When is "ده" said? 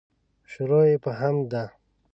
1.51-1.63